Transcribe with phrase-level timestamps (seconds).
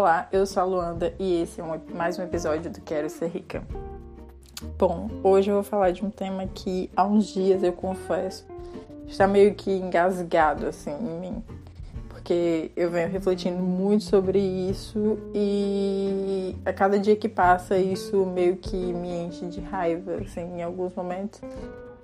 [0.00, 3.26] Olá, eu sou a Luanda e esse é um, mais um episódio do Quero Ser
[3.26, 3.62] Rica.
[4.78, 8.46] Bom, hoje eu vou falar de um tema que há uns dias eu confesso
[9.06, 11.44] está meio que engasgado assim em mim,
[12.08, 18.56] porque eu venho refletindo muito sobre isso e a cada dia que passa isso meio
[18.56, 21.42] que me enche de raiva assim em alguns momentos.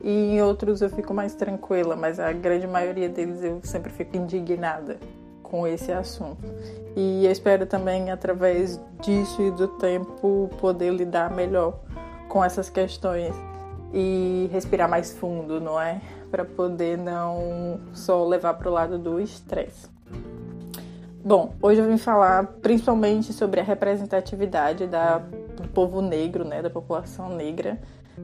[0.03, 4.19] E em outros eu fico mais tranquila, mas a grande maioria deles eu sempre fico
[4.19, 4.98] indignada
[5.56, 6.46] com esse assunto.
[6.95, 11.80] E espero também, através disso e do tempo, poder lidar melhor
[12.28, 13.34] com essas questões
[13.95, 16.00] e respirar mais fundo, não é?
[16.30, 19.88] Para poder não só levar para o lado do estresse.
[21.24, 26.70] Bom, hoje eu vim falar principalmente sobre a representatividade da, do povo negro, né, da
[26.70, 27.78] população negra,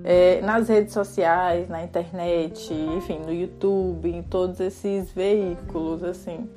[0.04, 6.48] é, nas redes sociais, na internet, enfim, no YouTube, em todos esses veículos, assim.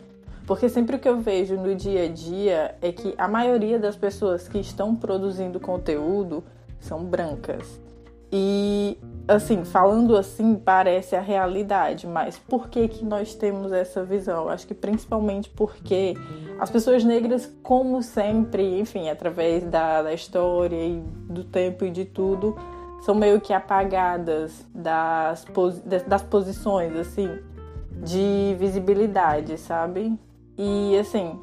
[0.46, 3.96] Porque sempre o que eu vejo no dia a dia é que a maioria das
[3.96, 6.44] pessoas que estão produzindo conteúdo
[6.80, 7.82] são brancas.
[8.32, 14.50] E assim, falando assim, parece a realidade, mas por que que nós temos essa visão?
[14.50, 16.16] Acho que principalmente porque
[16.60, 22.06] as pessoas negras, como sempre, enfim, através da, da história e do tempo e de
[22.06, 22.56] tudo,
[23.02, 25.46] são meio que apagadas das,
[26.08, 27.30] das posições, assim,
[28.04, 30.18] de visibilidade, sabe?
[30.58, 31.40] E assim,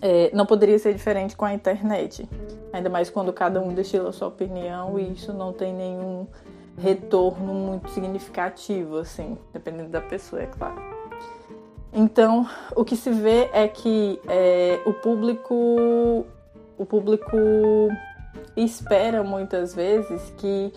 [0.00, 2.28] é, não poderia ser diferente com a internet.
[2.72, 6.26] Ainda mais quando cada um destila sua opinião e isso não tem nenhum
[6.76, 10.80] retorno muito significativo, assim, dependendo da pessoa, é claro.
[11.92, 16.26] Então, o que se vê é que é, o público,
[16.76, 17.36] o público
[18.56, 20.72] espera muitas vezes que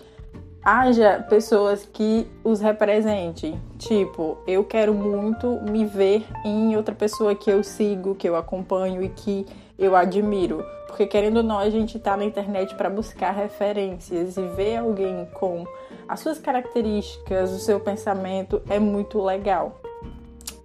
[0.64, 3.60] haja pessoas que os representem.
[3.78, 9.02] Tipo, eu quero muito me ver em outra pessoa que eu sigo, que eu acompanho
[9.02, 9.46] e que
[9.78, 10.64] eu admiro.
[10.86, 15.26] Porque querendo ou não, a gente tá na internet para buscar referências e ver alguém
[15.32, 15.64] com
[16.06, 19.80] as suas características, o seu pensamento é muito legal.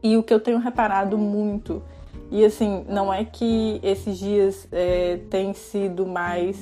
[0.04, 1.82] E o que eu tenho reparado muito,
[2.30, 6.58] e assim, não é que esses dias é, tem sido mais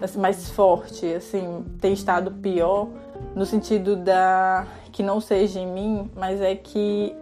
[0.00, 2.88] assim, mais forte, assim, tem estado pior
[3.34, 7.14] no sentido da que não seja em mim, mas é que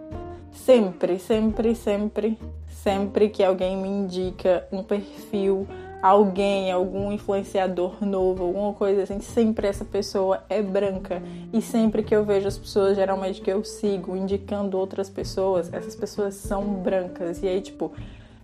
[0.51, 5.67] sempre, sempre, sempre, sempre que alguém me indica um perfil,
[6.01, 11.21] alguém, algum influenciador novo, alguma coisa assim, sempre essa pessoa é branca.
[11.53, 15.95] E sempre que eu vejo as pessoas, geralmente que eu sigo, indicando outras pessoas, essas
[15.95, 17.43] pessoas são brancas.
[17.43, 17.91] E aí, tipo,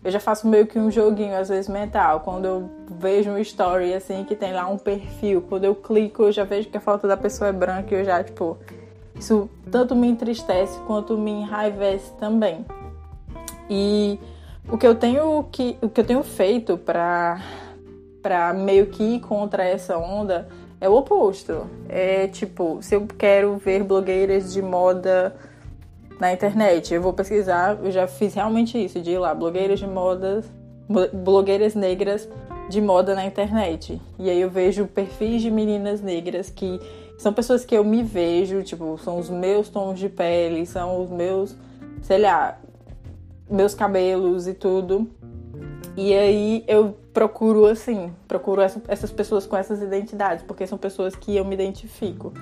[0.05, 2.19] eu já faço meio que um joguinho, às vezes mental.
[2.19, 6.31] Quando eu vejo um story assim que tem lá um perfil, quando eu clico, eu
[6.31, 8.55] já vejo que a foto da pessoa é branca e eu já, tipo,
[9.15, 12.63] isso tanto me entristece quanto me enraivece também.
[13.67, 14.19] E
[14.69, 17.41] o que eu tenho que o que eu tenho feito para
[18.21, 20.47] para meio que ir contra essa onda
[20.79, 21.65] é o oposto.
[21.89, 25.35] É tipo, se eu quero ver blogueiras de moda
[26.19, 26.93] na internet.
[26.93, 30.45] Eu vou pesquisar, eu já fiz realmente isso, de ir lá, blogueiras de modas,
[31.13, 32.27] blogueiras negras
[32.69, 34.01] de moda na internet.
[34.17, 36.79] E aí eu vejo perfis de meninas negras que
[37.17, 41.09] são pessoas que eu me vejo, tipo, são os meus tons de pele, são os
[41.09, 41.55] meus,
[42.01, 42.59] sei lá,
[43.49, 45.09] meus cabelos e tudo.
[45.95, 51.35] E aí eu procuro assim, procuro essas pessoas com essas identidades, porque são pessoas que
[51.35, 52.33] eu me identifico.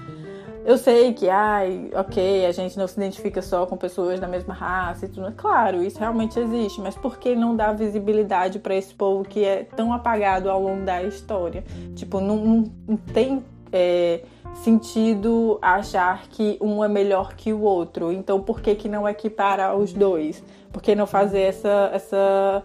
[0.66, 4.54] Eu sei que, ai, ok, a gente não se identifica só com pessoas da mesma
[4.54, 5.30] raça e tudo.
[5.34, 9.64] Claro, isso realmente existe, mas por que não dar visibilidade para esse povo que é
[9.64, 11.66] tão apagado ao longo da história?
[11.96, 14.22] Tipo, não, não, tem é,
[14.54, 18.10] sentido achar que um é melhor que o outro.
[18.14, 20.42] Então, por que, que não equiparar os dois?
[20.72, 22.64] Por que não fazer essa, essa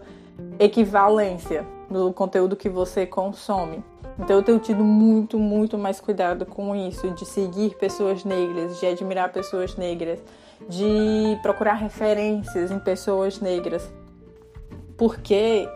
[0.57, 3.83] equivalência no conteúdo que você consome?
[4.17, 8.85] Então eu tenho tido muito, muito mais cuidado com isso, de seguir pessoas negras, de
[8.85, 10.19] admirar pessoas negras,
[10.67, 13.89] de procurar referências em pessoas negras.
[14.97, 15.67] Porque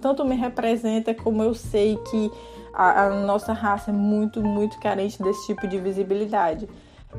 [0.00, 2.30] tanto me representa como eu sei que
[2.72, 6.66] a, a nossa raça é muito, muito carente desse tipo de visibilidade.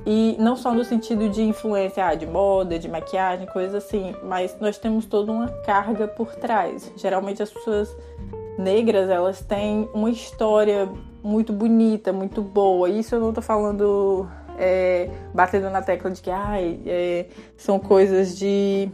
[0.05, 4.57] E não só no sentido de influência ah, de moda, de maquiagem, coisas assim, mas
[4.59, 6.91] nós temos toda uma carga por trás.
[6.97, 7.95] Geralmente as pessoas
[8.63, 10.89] negras, elas têm uma história
[11.21, 12.89] muito bonita, muito boa.
[12.89, 14.27] Isso eu não tô falando
[14.57, 17.25] é, batendo na tecla de que ai, é,
[17.57, 18.89] são coisas de,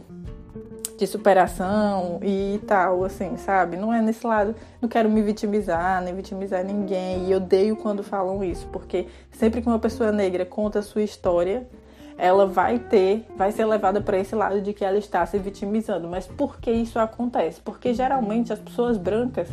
[0.98, 3.76] de superação e tal, assim, sabe?
[3.76, 4.54] Não é nesse lado.
[4.80, 7.26] Não quero me vitimizar, nem vitimizar ninguém.
[7.26, 11.02] E eu odeio quando falam isso, porque sempre que uma pessoa negra conta a sua
[11.02, 11.66] história,
[12.16, 16.08] ela vai ter, vai ser levada para esse lado de que ela está se vitimizando.
[16.08, 17.60] Mas por que isso acontece?
[17.60, 19.48] Porque geralmente as pessoas brancas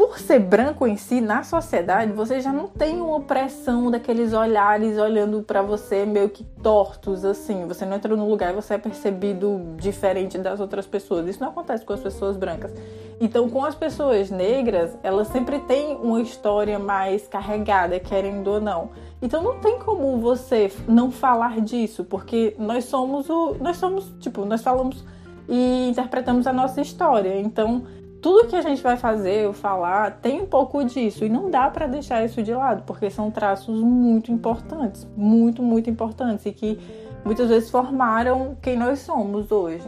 [0.00, 4.96] por ser branco em si, na sociedade, você já não tem uma pressão daqueles olhares
[4.96, 7.66] olhando para você meio que tortos, assim.
[7.66, 11.28] Você não entra num lugar e você é percebido diferente das outras pessoas.
[11.28, 12.72] Isso não acontece com as pessoas brancas.
[13.20, 18.92] Então, com as pessoas negras, elas sempre têm uma história mais carregada, querendo ou não.
[19.20, 23.54] Então, não tem como você não falar disso, porque nós somos o.
[23.60, 25.04] Nós somos, tipo, nós falamos
[25.46, 27.38] e interpretamos a nossa história.
[27.38, 27.82] Então
[28.20, 31.70] tudo que a gente vai fazer ou falar tem um pouco disso e não dá
[31.70, 36.78] para deixar isso de lado, porque são traços muito importantes, muito, muito importantes e que
[37.24, 39.86] muitas vezes formaram quem nós somos hoje.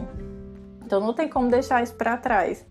[0.85, 2.65] Então não tem como deixar isso para trás.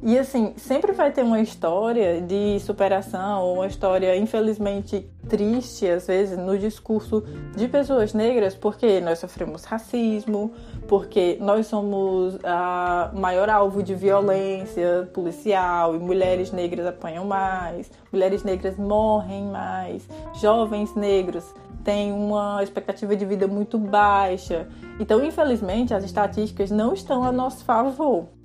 [0.00, 6.38] E assim, sempre vai ter uma história de superação, uma história infelizmente triste, às vezes,
[6.38, 7.24] no discurso
[7.56, 10.52] de pessoas negras, porque nós sofremos racismo,
[10.86, 18.44] porque nós somos a maior alvo de violência policial e mulheres negras apanham mais, mulheres
[18.44, 20.08] negras morrem mais,
[20.40, 21.44] jovens negros
[21.82, 24.68] têm uma expectativa de vida muito baixa.
[25.00, 28.37] Então, infelizmente, as estatísticas não estão a nosso favor.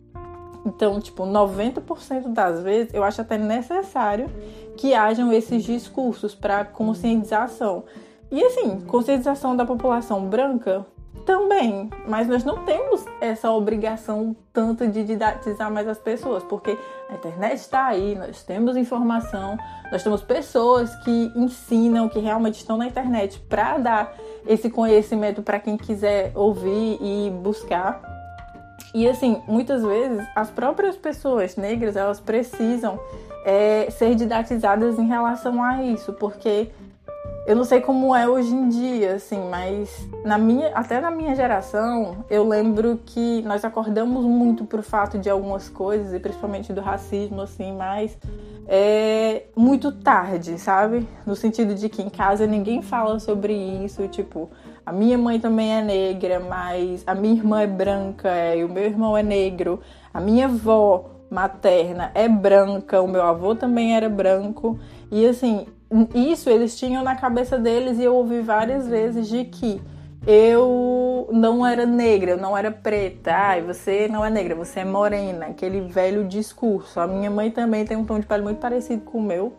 [0.65, 4.29] Então, tipo, 90% das vezes eu acho até necessário
[4.77, 7.83] que hajam esses discursos para conscientização.
[8.31, 10.85] E assim, conscientização da população branca
[11.25, 16.77] também, mas nós não temos essa obrigação tanto de didatizar mais as pessoas, porque
[17.09, 19.57] a internet está aí, nós temos informação,
[19.91, 24.15] nós temos pessoas que ensinam, que realmente estão na internet para dar
[24.45, 28.12] esse conhecimento para quem quiser ouvir e buscar.
[28.93, 32.99] E assim, muitas vezes as próprias pessoas negras elas precisam
[33.43, 36.69] é, ser didatizadas em relação a isso, porque
[37.45, 41.35] eu não sei como é hoje em dia, assim, mas na minha, até na minha
[41.35, 46.79] geração, eu lembro que nós acordamos muito pro fato de algumas coisas, e principalmente do
[46.79, 48.17] racismo, assim, mas
[48.67, 51.07] é muito tarde, sabe?
[51.25, 54.49] No sentido de que em casa ninguém fala sobre isso, tipo,
[54.85, 58.69] a minha mãe também é negra, mas a minha irmã é branca é, e o
[58.69, 59.79] meu irmão é negro.
[60.13, 64.79] A minha avó materna é branca, o meu avô também era branco.
[65.11, 65.65] E assim,
[66.13, 69.81] isso eles tinham na cabeça deles e eu ouvi várias vezes de que
[70.25, 73.33] eu não era negra, eu não era preta.
[73.33, 75.47] Ai, você não é negra, você é morena.
[75.47, 76.99] Aquele velho discurso.
[76.99, 79.53] A minha mãe também tem um tom de pele muito parecido com o meu.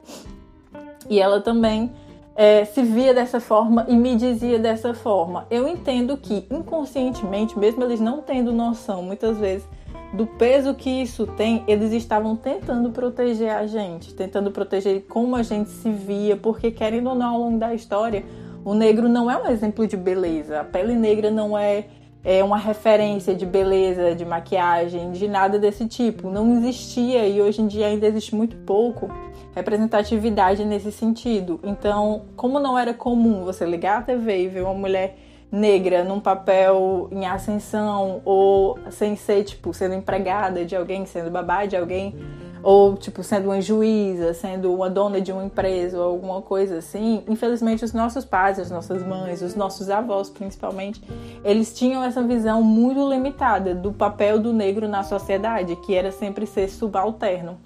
[1.09, 1.93] E ela também
[2.35, 5.47] é, se via dessa forma e me dizia dessa forma.
[5.51, 9.69] Eu entendo que inconscientemente, mesmo eles não tendo noção, muitas vezes,
[10.15, 15.43] do peso que isso tem, eles estavam tentando proteger a gente, tentando proteger como a
[15.43, 18.25] gente se via, porque querendo ou não, ao longo da história,
[18.65, 20.61] o negro não é um exemplo de beleza.
[20.61, 21.85] A pele negra não é,
[22.25, 26.31] é uma referência de beleza, de maquiagem, de nada desse tipo.
[26.31, 29.09] Não existia e hoje em dia ainda existe muito pouco
[29.55, 31.61] representatividade nesse sentido.
[31.63, 35.17] Então, como não era comum você ligar a TV e ver uma mulher
[35.53, 41.65] negra num papel em ascensão ou sem ser tipo sendo empregada de alguém, sendo babá
[41.65, 42.17] de alguém,
[42.65, 47.23] ou tipo sendo uma juíza, sendo uma dona de uma empresa ou alguma coisa assim,
[47.29, 51.03] infelizmente os nossos pais, as nossas mães, os nossos avós principalmente,
[51.45, 56.47] eles tinham essa visão muito limitada do papel do negro na sociedade, que era sempre
[56.47, 57.59] ser subalterno.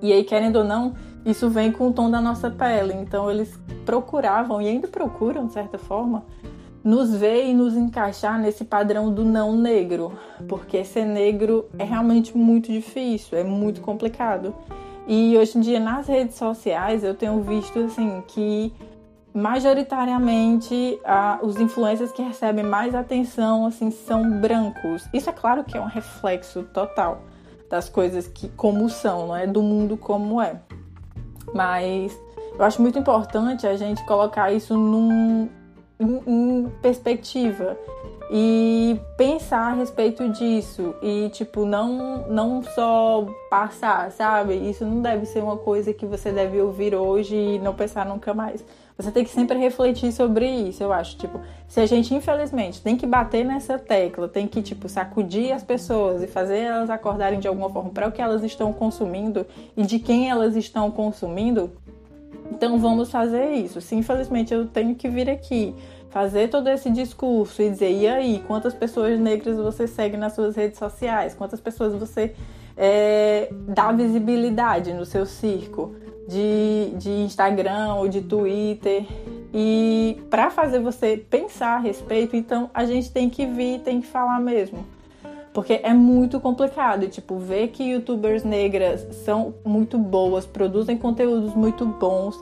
[0.00, 0.94] E aí, querendo ou não,
[1.24, 2.94] isso vem com o tom da nossa pele.
[2.94, 6.24] Então, eles procuravam e ainda procuram, de certa forma,
[6.84, 10.12] nos ver e nos encaixar nesse padrão do não negro,
[10.46, 14.54] porque ser negro é realmente muito difícil, é muito complicado.
[15.08, 18.72] E hoje em dia nas redes sociais eu tenho visto assim que
[19.32, 21.00] majoritariamente
[21.42, 25.08] os influencers que recebem mais atenção assim são brancos.
[25.12, 27.22] Isso é claro que é um reflexo total
[27.70, 30.60] das coisas que como são, não é do mundo como é.
[31.54, 32.16] Mas
[32.58, 35.48] eu acho muito importante a gente colocar isso num,
[35.98, 37.78] em, perspectiva
[38.30, 44.54] e pensar a respeito disso e tipo não não só passar, sabe?
[44.54, 48.32] Isso não deve ser uma coisa que você deve ouvir hoje e não pensar nunca
[48.32, 48.64] mais.
[48.96, 51.16] Você tem que sempre refletir sobre isso, eu acho.
[51.16, 55.64] Tipo, se a gente, infelizmente, tem que bater nessa tecla, tem que, tipo, sacudir as
[55.64, 59.44] pessoas e fazer elas acordarem de alguma forma para o que elas estão consumindo
[59.76, 61.72] e de quem elas estão consumindo,
[62.50, 63.80] então vamos fazer isso.
[63.80, 65.74] Se infelizmente eu tenho que vir aqui
[66.10, 70.54] fazer todo esse discurso e dizer, e aí, quantas pessoas negras você segue nas suas
[70.54, 71.34] redes sociais?
[71.34, 72.34] Quantas pessoas você
[72.76, 75.94] é, dá visibilidade no seu circo?
[76.26, 79.06] de, de Instagram ou de Twitter.
[79.52, 84.06] E para fazer você pensar a respeito, então a gente tem que vir, tem que
[84.06, 84.84] falar mesmo.
[85.54, 91.86] Porque é muito complicado, tipo, ver que youtubers negras são muito boas, produzem conteúdos muito
[91.86, 92.36] bons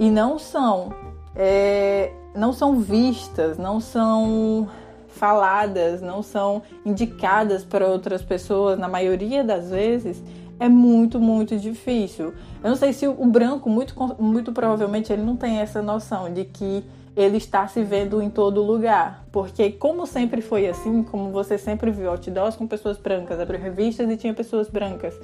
[0.00, 0.92] e não são
[1.36, 4.68] é, não são vistas, não são
[5.06, 10.22] faladas, não são indicadas para outras pessoas, na maioria das vezes,
[10.58, 12.34] é muito, muito difícil.
[12.64, 16.44] Eu não sei se o branco, muito, muito provavelmente, ele não tem essa noção de
[16.44, 16.84] que
[17.16, 19.24] ele está se vendo em todo lugar.
[19.32, 24.10] Porque, como sempre foi assim, como você sempre viu outdoors com pessoas brancas, abriu revistas
[24.10, 25.18] e tinha pessoas brancas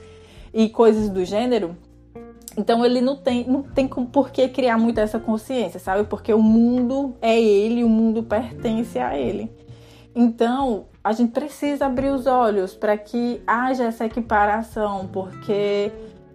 [0.54, 1.76] e coisas do gênero,
[2.56, 6.04] então ele não tem, não tem por que criar muito essa consciência, sabe?
[6.04, 9.50] Porque o mundo é ele, o mundo pertence a ele.
[10.14, 15.90] Então a gente precisa abrir os olhos para que haja essa equiparação, porque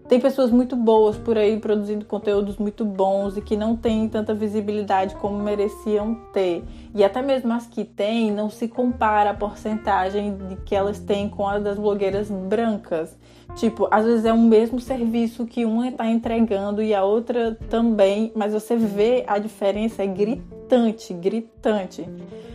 [0.07, 4.33] tem pessoas muito boas por aí produzindo conteúdos muito bons e que não têm tanta
[4.33, 6.63] visibilidade como mereciam ter.
[6.95, 11.27] E até mesmo as que têm, não se compara a porcentagem de que elas têm
[11.27, 13.17] com a das blogueiras brancas.
[13.55, 18.31] Tipo, às vezes é o mesmo serviço que uma está entregando e a outra também,
[18.33, 22.07] mas você vê a diferença, é gritante, gritante.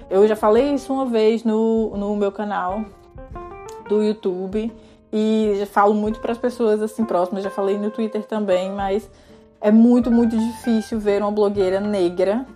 [0.08, 2.84] Eu já falei isso uma vez no, no meu canal
[3.88, 4.72] do YouTube
[5.12, 9.08] e falo muito para as pessoas assim próximas, já falei no Twitter também, mas
[9.60, 12.46] é muito, muito difícil ver uma blogueira negra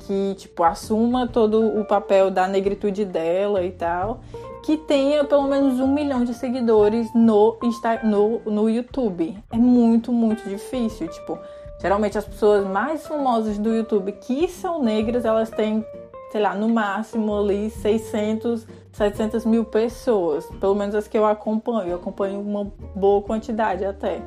[0.00, 4.20] que, tipo, assuma todo o papel da negritude dela e tal,
[4.64, 9.36] que tenha pelo menos um milhão de seguidores no, Insta no, no YouTube.
[9.50, 11.08] É muito, muito difícil.
[11.08, 11.38] Tipo,
[11.80, 15.84] geralmente as pessoas mais famosas do YouTube que são negras, elas têm,
[16.30, 21.90] sei lá, no máximo ali 600 700 mil pessoas, pelo menos as que eu acompanho.
[21.90, 24.20] Eu acompanho uma boa quantidade até.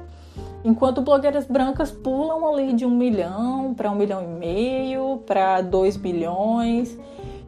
[0.63, 5.97] Enquanto blogueiras brancas pulam ali de um milhão para um milhão e meio, para dois
[5.97, 6.97] bilhões.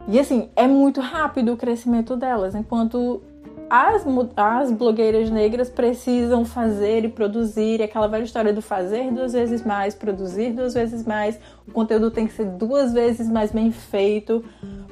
[0.08, 3.22] E assim, é muito rápido o crescimento delas, enquanto
[3.68, 4.04] as,
[4.36, 9.94] as blogueiras negras precisam fazer e produzir aquela velha história do fazer duas vezes mais,
[9.94, 14.44] produzir duas vezes mais, o conteúdo tem que ser duas vezes mais bem feito,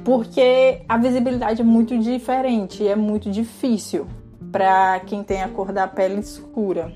[0.05, 4.07] porque a visibilidade é muito diferente, é muito difícil
[4.51, 6.93] para quem tem a cor da pele escura.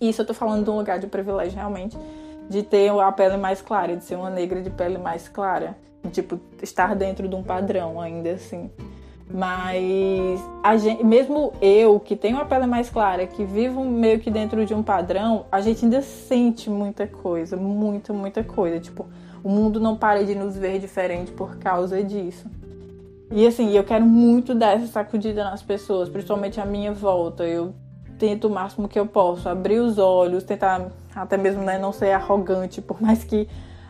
[0.00, 1.98] Isso eu tô falando de um lugar de privilégio realmente,
[2.48, 6.10] de ter a pele mais clara, de ser uma negra de pele mais clara, de,
[6.10, 8.70] tipo estar dentro de um padrão ainda assim.
[9.30, 14.30] Mas a gente, mesmo eu, que tenho a pele mais clara, que vivo meio que
[14.30, 18.80] dentro de um padrão, a gente ainda sente muita coisa, muita, muita coisa.
[18.80, 19.06] Tipo,
[19.44, 22.46] o mundo não para de nos ver diferente por causa disso.
[23.30, 27.44] E assim, eu quero muito dar essa sacudida nas pessoas, principalmente à minha volta.
[27.44, 27.74] Eu
[28.18, 32.12] tento o máximo que eu posso abrir os olhos, tentar até mesmo né, não ser
[32.12, 33.46] arrogante, por mais que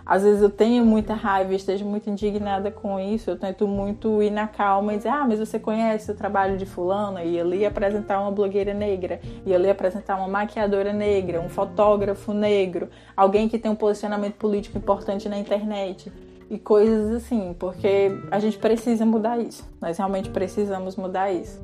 [0.09, 4.31] às vezes eu tenho muita raiva esteja muito indignada com isso, eu tento muito ir
[4.31, 7.21] na calma e dizer, ah, mas você conhece o trabalho de fulano?
[7.21, 12.89] E ali apresentar uma blogueira negra, e ali apresentar uma maquiadora negra, um fotógrafo negro,
[13.15, 16.11] alguém que tem um posicionamento político importante na internet.
[16.51, 19.69] E coisas assim, porque a gente precisa mudar isso.
[19.79, 21.61] Nós realmente precisamos mudar isso.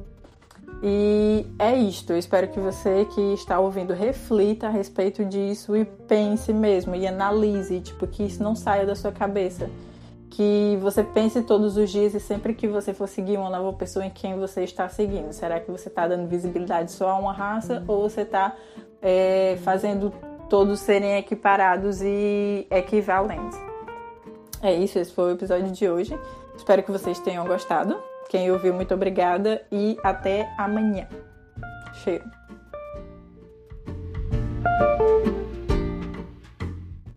[0.86, 2.12] E é isto.
[2.12, 7.06] Eu espero que você que está ouvindo reflita a respeito disso e pense mesmo e
[7.06, 9.70] analise, tipo, que isso não saia da sua cabeça.
[10.28, 14.04] Que você pense todos os dias e sempre que você for seguir uma nova pessoa
[14.04, 15.32] em quem você está seguindo.
[15.32, 18.54] Será que você está dando visibilidade só a uma raça ou você está
[19.00, 20.12] é, fazendo
[20.50, 23.58] todos serem equiparados e equivalentes?
[24.60, 26.18] É isso, esse foi o episódio de hoje.
[26.54, 27.96] Espero que vocês tenham gostado.
[28.28, 31.06] Quem ouviu, muito obrigada e até amanhã.
[31.92, 32.24] Cheiro.